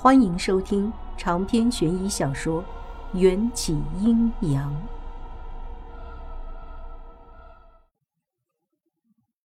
[0.00, 2.62] 欢迎收听长篇悬疑小说
[3.18, 4.72] 《缘起阴阳》。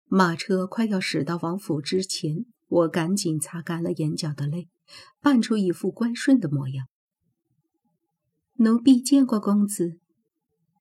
[0.08, 4.66] 马车快要驶到王府之前，我赶紧擦干了眼角的泪，
[5.20, 6.88] 扮出一副乖顺的模样。
[8.54, 10.00] 奴婢见过公子。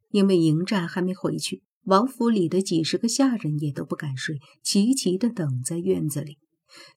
[0.09, 6.39] 因为迎战还没回去，王府里的几十个下人也都不敢睡，齐齐的等在院子里。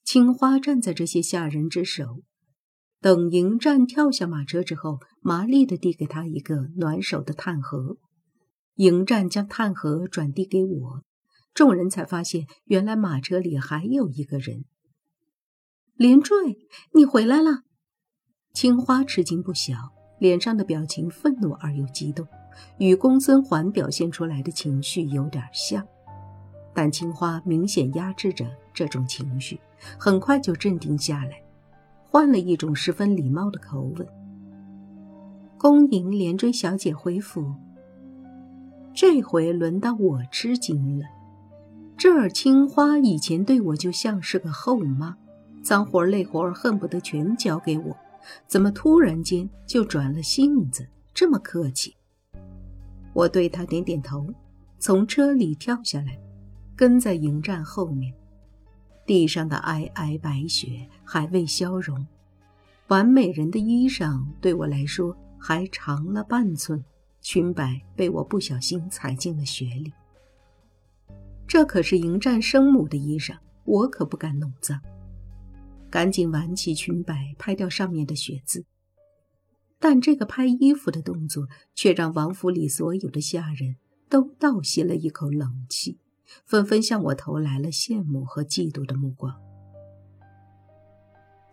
[0.02, 2.22] 青花站在这些下人之首。
[3.02, 7.96] 等迎战跳下马车之后，麻利地递给他一个暖手的炭盒。
[8.76, 11.02] 迎战将炭盒转递给我，
[11.52, 14.64] 众人才发现，原来马车里还有一个人。
[15.96, 16.36] 连坠，
[16.94, 17.64] 你回来了！
[18.54, 19.74] 青花吃惊不小，
[20.20, 22.28] 脸上的表情愤怒而又激动，
[22.78, 25.84] 与公孙环表现出来的情绪有点像，
[26.72, 29.58] 但青花明显压制着这种情绪，
[29.98, 31.42] 很快就镇定下来。
[32.12, 34.06] 换了一种十分礼貌的口吻。
[35.56, 37.54] 恭迎连追小姐回府。
[38.92, 41.06] 这回轮到我吃惊了。
[41.96, 45.16] 这儿青花以前对我就像是个后妈，
[45.62, 47.96] 脏活累活恨不得全交给我，
[48.46, 51.96] 怎么突然间就转了性子，这么客气？
[53.14, 54.26] 我对他点点头，
[54.78, 56.20] 从车里跳下来，
[56.76, 58.12] 跟在迎战后面。
[59.04, 62.06] 地上的皑皑白雪还未消融，
[62.92, 66.84] 完美人的衣裳对我来说还长了半寸，
[67.22, 69.90] 裙摆被我不小心踩进了雪里。
[71.46, 74.78] 这可是迎战生母的衣裳，我可不敢弄脏。
[75.88, 78.66] 赶紧挽起裙摆，拍掉上面的血渍。
[79.78, 83.76] 但这个拍衣服的动作，却让王府里所有的下人
[84.10, 85.98] 都倒吸了一口冷气。
[86.44, 89.34] 纷纷向我投来了羡慕和嫉妒的目光。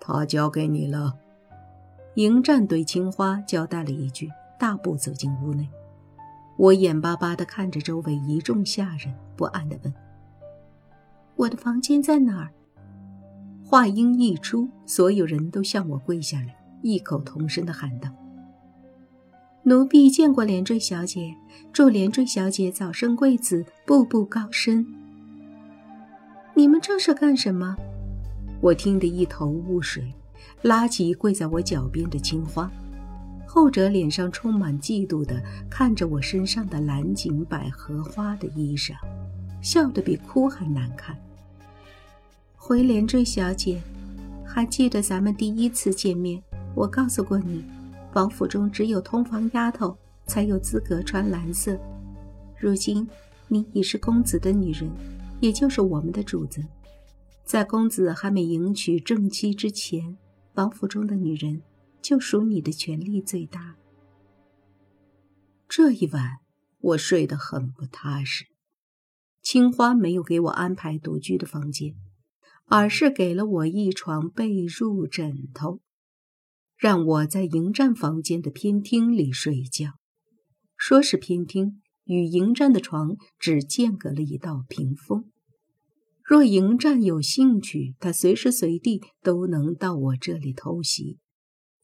[0.01, 1.17] 他交给你了。
[2.19, 5.65] 迎战对青花交代了一句，大步走进屋内。
[6.57, 9.93] 我眼巴巴地看着周围一众下人，不安地问
[11.37, 12.49] ：“我的房间在哪儿？”
[13.63, 18.09] 话音一出，所有人都向我跪下来，异口同声地喊道。
[19.63, 21.33] 奴婢见过连坠小姐，
[21.71, 24.85] 祝连坠小姐早生贵子，步步高升。
[26.53, 27.77] 你们这是干什么？
[28.59, 30.13] 我听得一头雾水，
[30.61, 32.71] 拉起跪在我脚边的青花，
[33.47, 38.93] 后者脸上充满嫉妒的看着我身上的蓝锦百合花的衣裳，
[39.61, 41.17] 笑得比哭还难看。
[42.55, 43.81] 回连坠小姐，
[44.45, 46.41] 还记得咱们第一次见面，
[46.75, 47.63] 我告诉过你。
[48.13, 49.95] 王府中只有通房丫头
[50.25, 51.79] 才有资格穿蓝色。
[52.57, 53.07] 如今
[53.47, 54.89] 你已是公子的女人，
[55.39, 56.63] 也就是我们的主子。
[57.45, 60.17] 在公子还没迎娶正妻之前，
[60.59, 61.61] 王府中的女人
[62.01, 63.77] 就属你的权力最大。
[65.69, 66.39] 这一晚
[66.79, 68.45] 我睡得很不踏实。
[69.41, 71.95] 青花没有给我安排独居的房间，
[72.65, 75.79] 而是给了我一床被褥枕头。
[76.75, 79.93] 让我在迎战房间的偏厅里睡觉。
[80.75, 85.31] 说是偏厅，与迎战的床只间隔了一道屏风。
[86.29, 91.17] 若迎战有兴趣，他随时随地都能到我这里偷袭。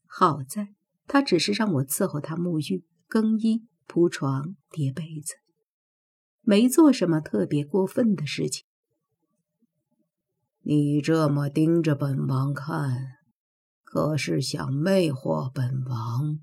[0.06, 0.68] 好在
[1.08, 5.34] 他只是让我伺候他沐浴、更衣、铺床、叠被子，
[6.42, 8.64] 没做什么特别过分的事情。
[10.62, 13.16] 你这么盯着本王看。
[13.82, 16.38] 可是想魅惑本王？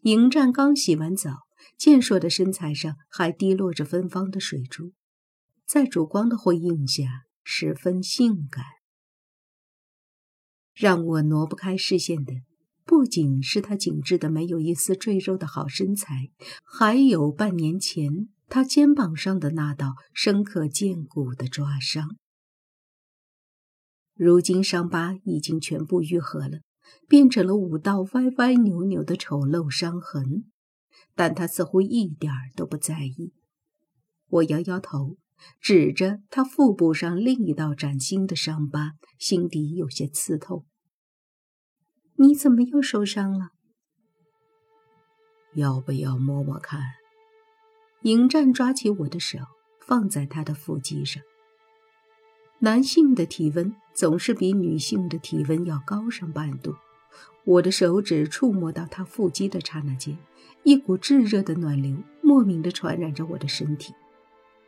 [0.00, 1.42] 迎战刚洗完澡，
[1.78, 4.92] 健硕的身材上还滴落着芬芳的水珠，
[5.72, 8.64] 在烛光的辉映下，十分性感。
[10.74, 12.32] 让我挪不开视线的，
[12.84, 16.32] 不仅是他紧致的没有一丝赘肉的好身材，
[16.64, 22.16] 还有半年前他肩膀上的那道深刻见骨的抓伤。
[24.14, 26.62] 如今伤疤已经全部愈合了，
[27.06, 30.50] 变成了五道歪歪扭扭的丑陋伤痕，
[31.14, 33.32] 但他似乎一点都不在意。
[34.26, 35.16] 我摇摇头，
[35.60, 40.64] 指着他腹部上另一道崭新的伤疤，心底有些刺痛。
[42.16, 43.50] 你怎么又受伤了？
[45.54, 46.80] 要不要摸摸看？
[48.02, 49.38] 迎战抓起我的手，
[49.80, 51.22] 放在他的腹肌上。
[52.60, 56.74] 男性的体温总是比女性的体温要高上半度。
[57.44, 60.18] 我的手指触摸到他腹肌的刹那间，
[60.62, 63.94] 一股炙热的暖流莫名的传染着我的身体。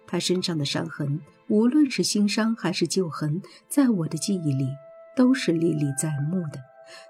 [0.07, 4.69] 他身上的伤痕，无论是新伤还是旧痕，在我的记忆里
[5.17, 6.61] 都是历历在目的，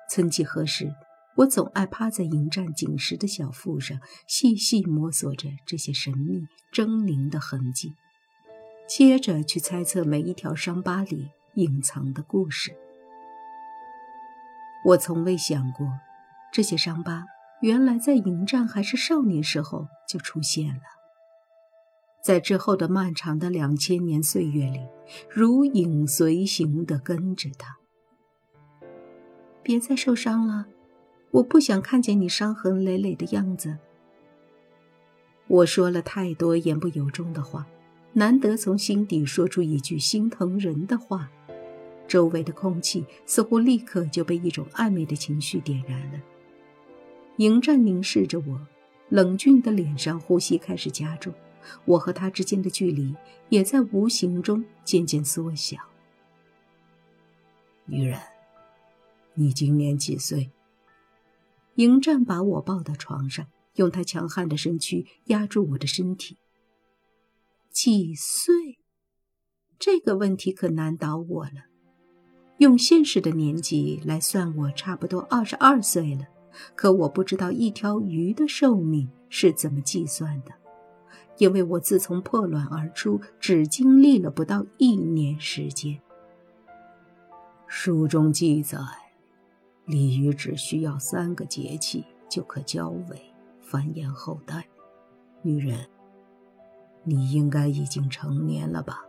[0.08, 0.94] 曾几何时，
[1.36, 7.94] 我总爱趴在迎战紧实的小腹上，细细摸索着这些神秘狰狞的痕迹，
[8.88, 12.76] 接着去猜测每一条伤疤里隐藏的故事。
[14.84, 15.86] 我从未想过，
[16.52, 17.24] 这些伤疤
[17.60, 20.82] 原来在迎战还是少年时候就出现了，
[22.22, 24.80] 在之后的漫长的两千年岁月里，
[25.28, 27.76] 如影随形地跟着他。
[29.62, 30.66] 别再受伤了。
[31.32, 33.78] 我不想看见你伤痕累累的样子。
[35.48, 37.66] 我说了太多言不由衷的话，
[38.12, 41.28] 难得从心底说出一句心疼人的话，
[42.06, 46.20] 周围的空气似乎立刻就被一种暧昧的情绪点燃了。
[47.38, 48.60] 迎战凝视着我，
[49.08, 51.32] 冷峻的脸上呼吸开始加重，
[51.84, 53.14] 我和他之间的距离
[53.48, 55.78] 也在无形中渐渐缩小。
[57.86, 58.18] 女人，
[59.34, 60.50] 你今年几岁？
[61.76, 66.38] 迎战把我抱到床上，用他强悍的身躯压住我的身体。
[67.70, 68.78] 几岁？
[69.78, 71.64] 这个问题可难倒我了。
[72.58, 76.26] 用现实的年纪来算，我差不多二十二岁了。
[76.76, 80.52] 可我不知道一条鱼的寿命是怎么计算的，
[81.42, 85.98] 因为我自从破卵而出，只经历了不到一年时间。
[87.66, 88.78] 书中记载。
[89.84, 93.20] 鲤鱼只需要三个节气就可交尾、
[93.60, 94.68] 繁衍后代。
[95.42, 95.88] 女人，
[97.02, 99.04] 你应该已经成年了吧？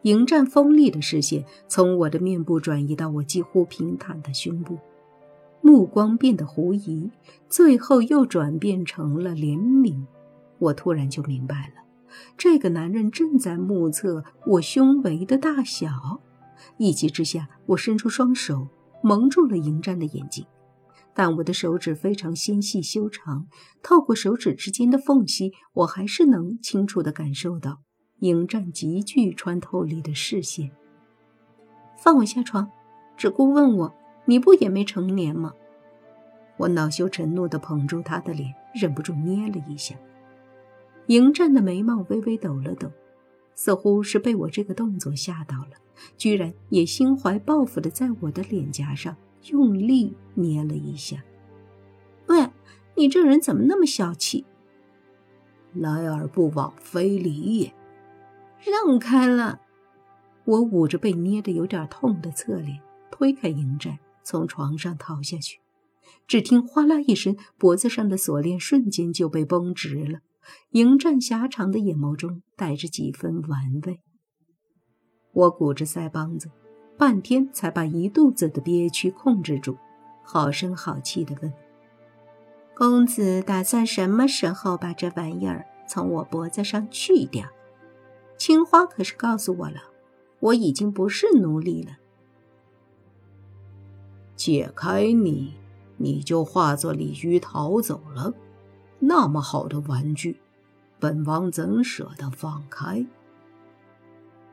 [0.00, 4.78] 迎战锋利的视线从我的面部转移到我几乎平坦的胸部，
[5.60, 7.10] 目光变得狐疑，
[7.50, 10.06] 最后又转变成了怜悯。
[10.58, 11.82] 我突然就明白了，
[12.36, 16.20] 这个男人正在目测我胸围的大小。
[16.78, 18.68] 一急之下，我伸出双手。
[19.02, 20.44] 蒙住了迎战的眼睛，
[21.14, 23.46] 但我的手指非常纤细修长，
[23.80, 27.82] 透过手指之间的缝隙，我还是能清楚地感受到
[28.20, 30.72] 迎战极具穿透力的视线。
[31.96, 32.68] 放我下床，
[33.16, 33.94] 只顾问我，
[34.24, 35.52] 你不也没成年吗？
[36.56, 39.94] 我恼羞成怒地捧住他的脸，忍不住捏了一下。
[41.06, 42.90] 迎战的眉毛微微抖了抖，
[43.54, 45.70] 似乎是被我这个动作吓到了。
[46.18, 49.16] 居然也心怀报复的在我的脸颊上
[49.50, 51.24] 用力捏了一下。
[52.26, 52.50] 喂，
[52.96, 54.44] 你这人怎么那么小气？
[55.72, 57.72] 来而不往非礼也。
[58.64, 59.60] 让开了！
[60.44, 62.80] 我捂着被捏得有点痛的侧脸，
[63.10, 65.60] 推开迎战，从床上逃下去。
[66.26, 70.20] 只听哗啦一声，脖子上的锁链瞬间就被绷直了。
[70.70, 74.00] 迎战狭长的眼眸中带着几分玩味。
[75.32, 76.50] 我鼓着腮帮子，
[76.96, 79.76] 半天才把一肚子的憋屈控制住，
[80.22, 81.52] 好声好气地问
[82.74, 87.48] ：“公子打算什么时候把这玩意儿从我脖子上去掉？
[88.38, 89.80] 青花可是告诉我了，
[90.40, 91.96] 我已经不是奴隶了。
[94.34, 95.54] 解开你，
[95.96, 98.34] 你就化作鲤鱼逃走了。
[98.98, 100.40] 那么好的玩具，
[100.98, 103.06] 本王怎舍得放开？”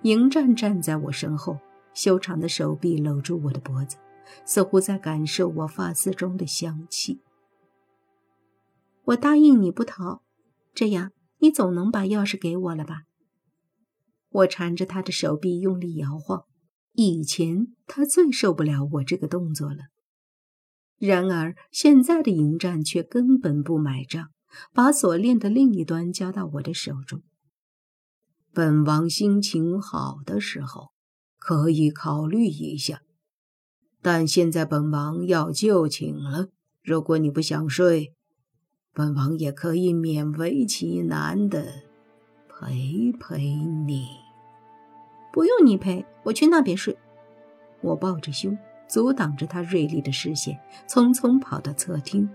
[0.03, 1.59] 迎战站在我身后，
[1.93, 3.97] 修长的手臂搂住我的脖子，
[4.45, 7.21] 似乎在感受我发丝中的香气。
[9.05, 10.21] 我答应你不逃，
[10.73, 13.03] 这样你总能把钥匙给我了吧？
[14.29, 16.43] 我缠着他的手臂用力摇晃，
[16.93, 19.85] 以前他最受不了我这个动作了。
[20.97, 24.31] 然而现在的迎战却根本不买账，
[24.73, 27.21] 把锁链的另一端交到我的手中。
[28.53, 30.89] 本王心情好的时候，
[31.39, 33.01] 可以考虑一下，
[34.01, 36.49] 但现在本王要就寝了。
[36.83, 38.13] 如果你不想睡，
[38.93, 41.65] 本王也可以勉为其难的
[42.47, 44.07] 陪陪你。
[45.31, 46.95] 不用你陪，我去那边睡。
[47.81, 48.55] 我抱着胸，
[48.87, 52.29] 阻挡着他锐利的视线，匆匆跑到侧厅，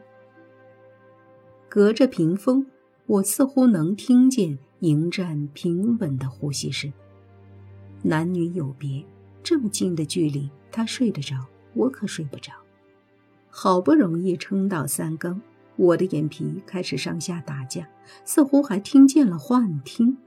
[1.68, 2.66] 隔着屏风。
[3.06, 6.92] 我似乎能听见迎战平稳的呼吸声。
[8.02, 9.02] 男女有别，
[9.42, 12.52] 这么近的距离，他睡得着，我可睡不着。
[13.48, 15.40] 好不容易撑到三更，
[15.76, 17.88] 我的眼皮开始上下打架，
[18.26, 20.18] 似乎还听见了幻听。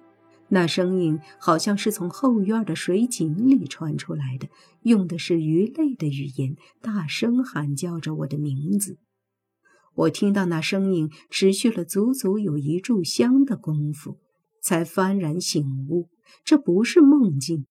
[0.48, 4.50] 那声音好像是从后院的水井里传出来的，
[4.82, 8.98] 用的是鱼类的语言，大声喊叫着我的名字。
[9.94, 14.20] 我听到那声音持续了足足有一炷香的功夫，
[14.62, 16.10] 才幡然醒悟，
[16.44, 17.66] 这不是梦境，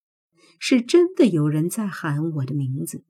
[0.59, 3.05] 是真的有人在喊我的名字。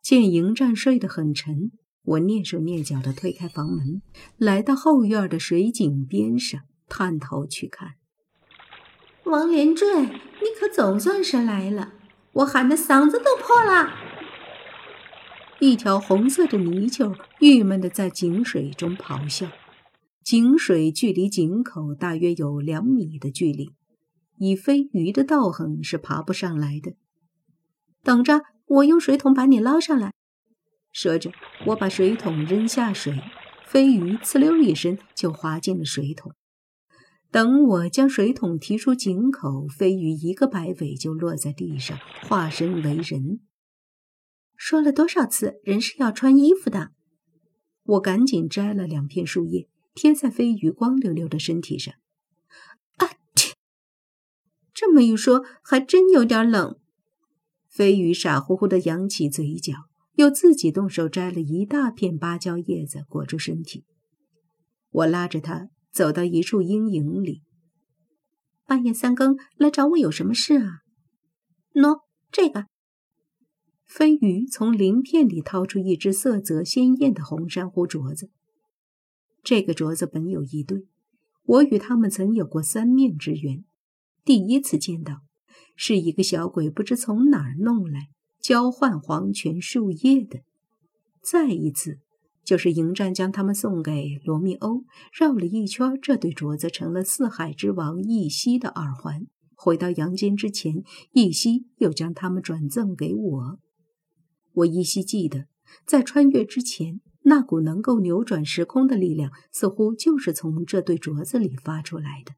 [0.00, 1.72] 见迎战睡得很沉，
[2.04, 4.02] 我蹑手蹑脚地推开房门，
[4.36, 7.94] 来到后院的水井边上，探头去看。
[9.24, 11.94] 王连坠，你可总算是来了！
[12.34, 14.05] 我喊的嗓子都破了。
[15.58, 19.48] 一条红色的泥鳅郁闷地在井水中咆哮。
[20.22, 23.70] 井水距离井口大约有两米的距离，
[24.38, 26.92] 以飞鱼的道行是爬不上来的。
[28.02, 30.12] 等着，我用水桶把你捞上来。
[30.92, 31.32] 说着，
[31.66, 33.18] 我把水桶扔下水，
[33.64, 36.32] 飞鱼呲溜一声就滑进了水桶。
[37.30, 41.98] 等我将水桶提出井口，飞鱼一个摆尾就落在地上，
[42.28, 43.40] 化身为人。
[44.56, 46.90] 说了多少次，人是要穿衣服的。
[47.84, 51.94] 我赶紧摘了两片树叶，贴在飞鱼光溜溜的身体上。
[52.96, 53.52] 啊切！
[54.74, 56.76] 这么一说，还真有点冷。
[57.68, 59.74] 飞鱼傻乎乎的扬起嘴角，
[60.14, 63.84] 又自己动手摘了一大片芭蕉叶子裹住身体。
[64.90, 67.42] 我拉着他走到一处阴影里。
[68.64, 70.78] 半夜三更来找我有什么事啊？
[71.74, 72.00] 喏，
[72.32, 72.66] 这个。
[73.86, 78.30] 飞鱼从鳞片里掏出一只色泽鲜艳的红珊瑚镯子。
[79.42, 80.86] 这个镯子本有一对，
[81.44, 83.64] 我与他们曾有过三面之缘。
[84.24, 85.20] 第一次见到，
[85.76, 88.08] 是一个小鬼不知从哪儿弄来
[88.40, 90.40] 交换黄泉树叶的；
[91.22, 92.00] 再一次，
[92.44, 99.26] 就是迎战将他们送给罗密欧，绕了一圈，这对镯子成了四海之王易西的耳环。
[99.54, 103.58] 回到阳间之前，易西又将他们转赠给我。
[104.56, 105.46] 我依稀记得，
[105.86, 112.34] 在穿越之前，那股能够扭转时空的力量，似乎就是从这对镯子里发出来的。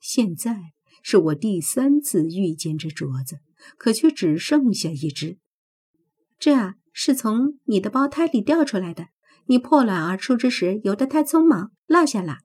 [0.00, 3.40] 现在是我第三次遇见这镯子，
[3.76, 5.38] 可却只剩下一只。
[6.38, 9.08] 这啊，是从你的胞胎里掉出来的。
[9.46, 12.38] 你破卵而出之时，游得太匆忙，落下了。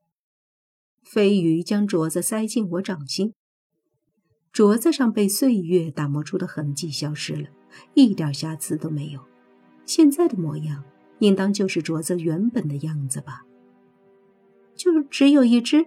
[1.04, 3.34] 飞鱼将镯子塞进我掌心，
[4.54, 7.50] 镯子上被岁月打磨出的痕迹消失了。
[7.94, 9.20] 一点瑕疵都没有，
[9.86, 10.84] 现在的模样
[11.20, 13.44] 应当就是镯子原本的样子吧？
[14.75, 15.86] 就只有一只，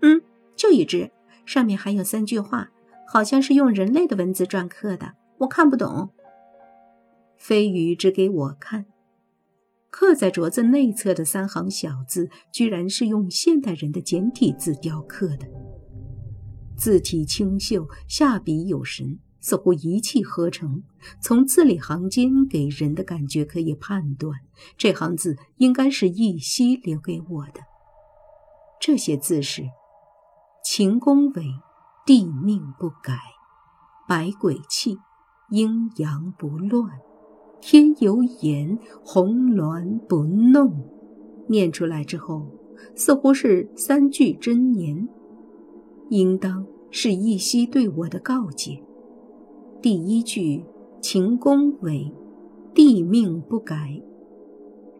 [0.00, 0.20] 嗯，
[0.56, 1.10] 就一只，
[1.46, 2.70] 上面还有三句话，
[3.06, 6.10] 好像是用人类的文字篆刻的，我看不懂。
[7.38, 8.86] 飞鱼指给我看，
[9.90, 15.46] 刻在镯子内侧的三行小字，居然是用现代人的简体字雕刻的，
[16.76, 19.18] 字体清秀，下笔有神。
[19.42, 20.82] 似乎一气呵成，
[21.20, 24.38] 从字里行间给人的感觉可以判断，
[24.78, 27.60] 这行字应该是易西留给我的。
[28.80, 29.64] 这些字是：
[30.64, 31.44] 秦宫伟，
[32.06, 33.14] 地命不改；
[34.08, 34.96] 百鬼气，
[35.50, 36.88] 阴阳不乱；
[37.60, 40.88] 天有眼，红鸾不弄。
[41.48, 42.46] 念出来之后，
[42.94, 45.08] 似乎是三句真言，
[46.10, 48.80] 应当是易西对我的告诫。
[49.82, 50.64] 第一句
[51.02, 52.14] “秦公伟，
[52.72, 54.00] 帝命不改”，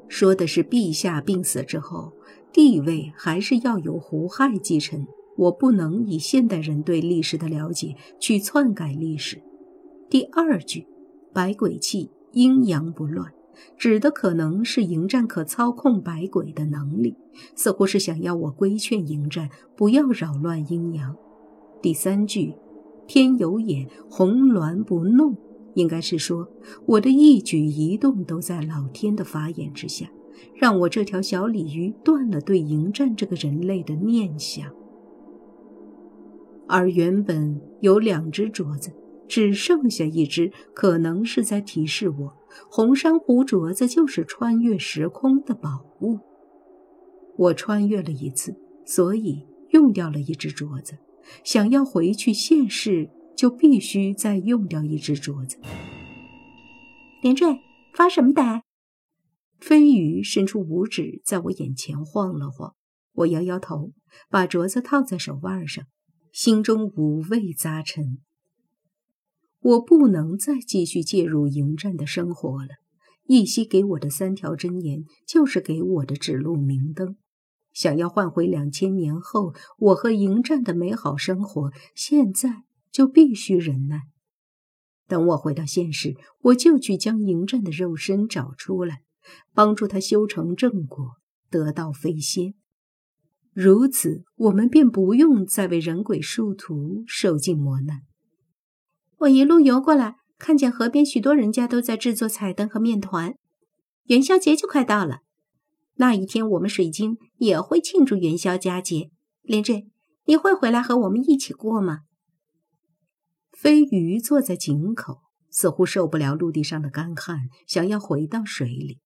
[0.08, 2.12] 说的是陛下病死之后，
[2.52, 5.06] 帝位还是要由胡亥继承。
[5.36, 9.40] 我不能以现代人对历史的了解去篡改历史。
[10.10, 10.88] 第二句
[11.32, 13.32] “百鬼气，阴阳不乱”，
[13.78, 17.16] 指的可能是迎战可操控百鬼的能力，
[17.54, 21.16] 似乎是想要我规劝迎战不要扰乱阴阳。
[21.80, 22.54] 第三句。
[23.06, 25.36] 天有眼，红鸾不弄，
[25.74, 26.48] 应该是说
[26.86, 30.10] 我的一举一动都在老天的法眼之下，
[30.54, 34.70] 让我这条小鲤鱼断了对迎战这个人类的念想。
[36.68, 38.92] 而原本有两只镯子，
[39.28, 42.32] 只剩下一只，可能是在提示我，
[42.70, 46.18] 红珊瑚镯子就是穿越时空的宝物。
[47.36, 48.54] 我穿越了一次，
[48.86, 50.94] 所以用掉了一只镯子。
[51.44, 55.58] 想要回去现世，就必须再用掉一只镯子。
[57.22, 57.60] 连坠，
[57.94, 58.64] 发什么呆？
[59.60, 62.74] 飞鱼伸出五指，在我眼前晃了晃。
[63.12, 63.92] 我摇摇头，
[64.28, 65.84] 把镯子套在手腕上，
[66.32, 68.18] 心中五味杂陈。
[69.60, 72.70] 我不能再继续介入迎战的生活了。
[73.28, 77.16] 一夕给我的三条真言，就是给我的指路明灯。
[77.72, 84.02] 想要换回两千年后我和迎战的美好生活，现在就必须忍耐。
[85.08, 89.02] 等我回到现实，我就去将迎战的肉身找出来，
[89.52, 91.16] 帮助他修成正果，
[91.50, 92.54] 得道飞仙。
[93.52, 98.02] 如此，我们便不用再为人鬼殊途受尽磨难。
[99.18, 103.34] 我一路游过来，看见河边许多人家都在制作彩灯和面团。
[104.04, 105.20] 元宵节就快到了，
[106.02, 109.12] 那一天我们水晶也会庆祝元宵佳节。
[109.42, 109.88] 连震，
[110.24, 112.00] 你会回来和我们一起过吗？
[113.52, 118.98] 飞鱼坐在井口，似乎受不了陆地上的干旱，想要回到水里。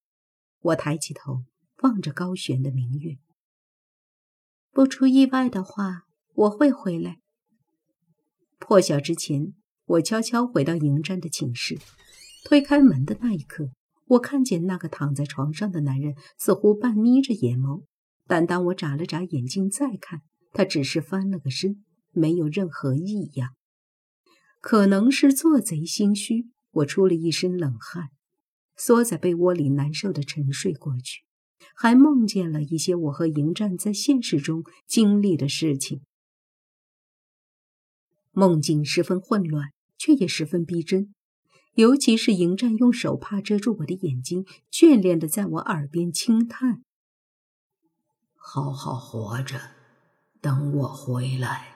[0.61, 1.43] 我抬起头，
[1.83, 3.19] 望着高悬的明月。
[4.71, 7.19] 不出意外的话，我会回来。
[8.59, 9.53] 破晓之前，
[9.85, 11.79] 我悄悄回到迎战的寝室。
[12.47, 13.69] 推开门的那一刻，
[14.07, 17.85] 我看见那个躺在床上的男人，似乎半眯着眼眸。
[18.29, 20.23] 但当我眨了眨眼睛再看，
[20.53, 23.55] 他只是翻了个身，没有任何异样。
[24.61, 28.11] 可能是做贼心虚，我出了一身冷汗，
[28.77, 31.23] 缩在被窝里难受的沉睡过去，
[31.75, 36.03] 还梦见了一些我和迎战在现实中经历的事情。
[38.33, 41.15] 梦境十分混乱，却也十分逼真，
[41.77, 46.83] 尤其是迎战用手帕遮住我的眼睛，眷恋的在我耳边轻叹
[48.35, 49.61] ：“好好活着，
[50.41, 51.75] 等我回来。”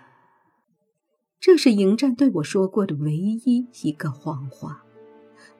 [1.38, 4.84] 这是迎战对我说过的唯一一个谎话，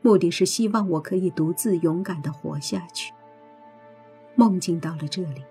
[0.01, 3.13] 目的是希望我可以独自勇敢的活下去。
[4.37, 5.43] 梦境到了这里，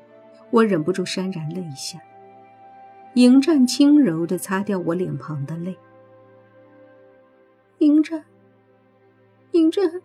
[0.49, 1.99] 我忍不住潸然泪下。
[3.13, 5.77] 迎战轻柔的擦掉我脸庞的泪。
[7.79, 8.25] 迎战，
[9.51, 10.01] 迎战，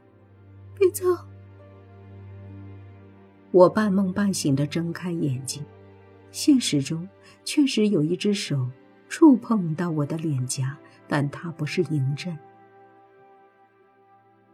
[0.78, 1.04] 别走！
[3.50, 5.64] 我半梦半醒的睁开眼睛，
[6.30, 7.08] 现实中
[7.44, 8.70] 确实有一只手。
[9.06, 12.36] 触碰到我的脸颊，但他不是嬴政。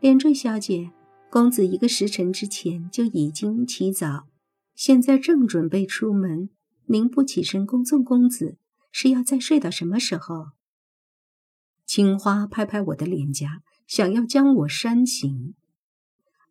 [0.00, 0.90] 连坠小姐，
[1.30, 4.26] 公子一个时辰之前就已经起早，
[4.74, 6.50] 现在正准备出门。
[6.86, 8.58] 您不起身恭送公子，
[8.92, 10.48] 是要再睡到什么时候？
[11.86, 15.56] 青花拍拍我的脸颊，想要将我扇醒。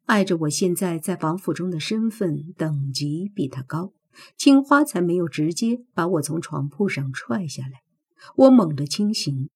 [0.08, 3.94] 碍着我现在在王府中的身份等级比他高，
[4.36, 7.84] 青花才没有直接把我从床铺上踹下来。
[8.36, 9.50] 我猛地清醒，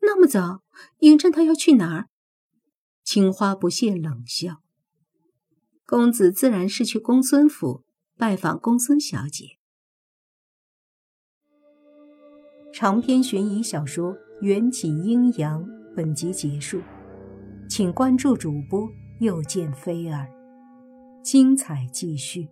[0.00, 0.62] 那么早，
[1.00, 2.08] 嬴政他要去哪儿？
[3.04, 4.62] 青花不屑冷笑
[5.84, 7.84] ：“公子自然是去公孙府
[8.16, 9.58] 拜访公孙小姐。”
[12.72, 15.62] 长篇悬疑小说《缘起阴阳》
[15.96, 16.82] 本集结束，
[17.70, 18.86] 请关注主播，
[19.20, 20.28] 又见菲儿，
[21.22, 22.46] 精彩继续。